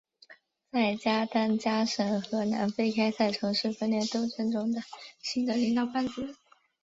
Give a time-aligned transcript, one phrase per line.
[0.71, 4.81] 在加丹加省和南非开赛从事分裂斗争中的
[5.21, 6.35] 新的领导班子。